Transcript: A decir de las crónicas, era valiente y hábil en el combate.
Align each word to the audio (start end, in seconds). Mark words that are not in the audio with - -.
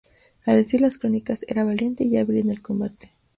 A 0.47 0.55
decir 0.55 0.79
de 0.79 0.87
las 0.87 0.97
crónicas, 0.97 1.45
era 1.47 1.63
valiente 1.63 2.03
y 2.03 2.17
hábil 2.17 2.37
en 2.37 2.49
el 2.49 2.63
combate. 2.63 3.11